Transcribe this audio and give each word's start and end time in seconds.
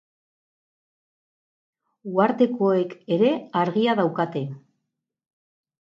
Uhartekoek 2.13 2.97
ere 3.19 3.31
argi 3.65 3.87
daukate. 4.03 4.47